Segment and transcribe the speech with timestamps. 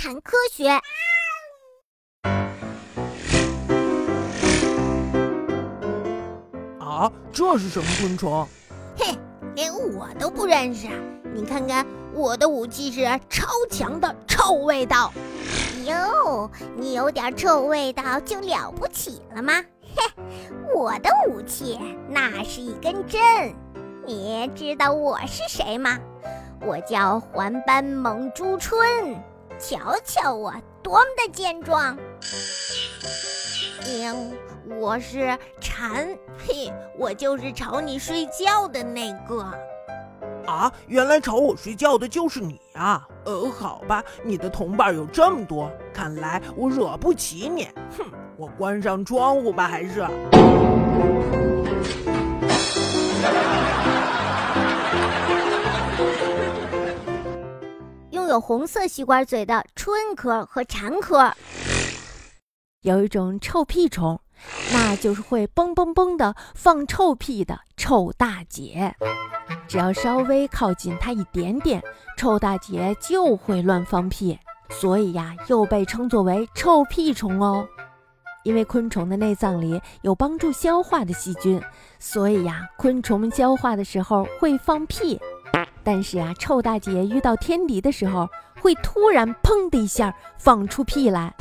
[0.00, 0.68] 谈科学。
[6.78, 8.46] 啊，这是什么昆虫？
[8.96, 9.18] 嘿，
[9.56, 10.86] 连我都不认识。
[11.34, 11.84] 你看看，
[12.14, 15.12] 我的武器是超强的臭味道。
[15.84, 19.60] 哟，你有点臭味道就了不起了吗？
[19.96, 20.12] 嘿，
[20.72, 21.76] 我的武器
[22.08, 23.20] 那是一根针。
[24.06, 25.98] 你知道我是谁吗？
[26.60, 28.78] 我叫环斑猛猪春。
[29.58, 30.54] 瞧瞧我
[30.84, 31.98] 多么的健壮！
[33.88, 34.32] 嗯，
[34.78, 36.06] 我是蝉。
[36.38, 39.44] 嘿，我就是吵你睡觉的那个。
[40.46, 43.06] 啊，原来吵我睡觉的就是你啊！
[43.24, 47.68] 呃，好吧，你的同伴有这么多，看来我惹不起你。
[47.98, 50.06] 哼，我关上窗户吧，还是。
[58.40, 61.32] 红色吸管嘴的春科和蝉科，
[62.82, 64.20] 有一种臭屁虫，
[64.72, 68.94] 那就是会嘣嘣嘣的放臭屁的臭大姐。
[69.66, 71.82] 只要稍微靠近它一点点，
[72.16, 74.38] 臭大姐就会乱放屁，
[74.70, 77.66] 所以呀，又被称作为臭屁虫哦。
[78.44, 81.60] 因为昆虫的内脏里有帮助消化的细菌，
[81.98, 85.20] 所以呀，昆虫消化的时候会放屁。
[85.90, 88.28] 但是啊，臭大姐遇到天敌的时候，
[88.60, 91.32] 会突然砰的一下放出屁来，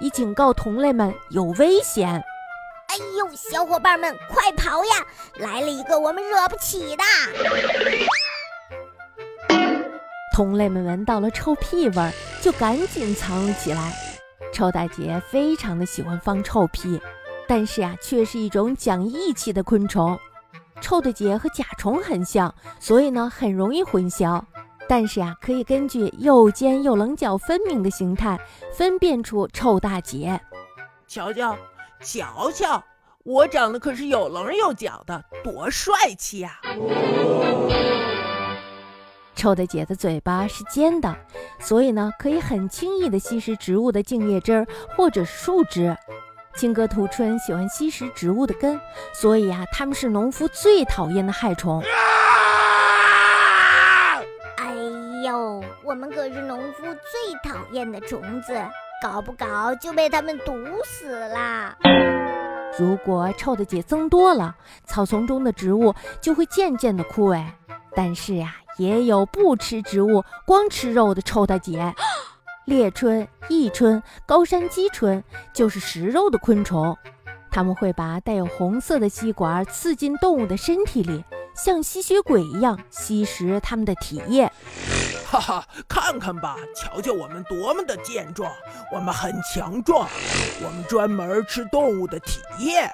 [0.00, 2.08] 以警告同类们有危险。
[2.08, 5.04] 哎呦，小伙伴们快跑呀！
[5.36, 7.04] 来了一个我们惹不起的。
[10.34, 12.10] 同类们闻到了臭屁味，
[12.40, 13.92] 就赶紧藏了起来。
[14.50, 16.98] 臭大姐非常的喜欢放臭屁，
[17.46, 20.18] 但是呀，却是一种讲义气的昆虫。
[20.80, 24.42] 臭大姐和甲虫很像，所以呢很容易混淆。
[24.88, 28.38] 但是呀，可以根据又尖又棱角分明的形态
[28.72, 30.40] 分辨出臭大姐。
[31.06, 31.56] 瞧瞧，
[32.00, 32.82] 瞧瞧，
[33.22, 36.58] 我长得可是有棱有角的，多帅气呀！
[39.36, 41.16] 臭大姐的嘴巴是尖的，
[41.60, 44.66] 所以呢可以很轻易的吸食植物的茎叶汁儿
[44.96, 45.96] 或者树枝。
[46.60, 48.78] 青格图春喜欢吸食植物的根，
[49.14, 51.82] 所以呀，它们是农夫最讨厌的害虫。
[54.58, 54.74] 哎
[55.24, 58.54] 呦，我们可是农夫最讨厌的虫子，
[59.02, 60.54] 搞不搞就被它们毒
[60.84, 61.74] 死啦！
[62.78, 64.54] 如果臭的姐增多了，
[64.84, 67.42] 草丛中的植物就会渐渐的枯萎。
[67.96, 71.94] 但是呀，也有不吃植物、光吃肉的臭大姐。
[72.66, 75.22] 猎春、异春、高山鸡春
[75.52, 76.96] 就是食肉的昆虫，
[77.50, 84.50] 它们会把带有红色的吸管刺进动物的身体里，像吸血鬼一样吸食它们的体液。
[85.26, 88.50] 哈哈，看看吧，瞧瞧我们多么的健壮，
[88.92, 90.08] 我们很强壮，
[90.64, 92.90] 我们专门吃动物的体液。